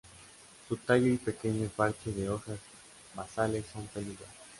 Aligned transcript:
Su 0.67 0.77
tallo 0.77 1.05
y 1.13 1.17
pequeño 1.17 1.69
parche 1.75 2.11
de 2.11 2.27
hojas 2.27 2.57
basales 3.13 3.65
son 3.71 3.85
peludas. 3.85 4.31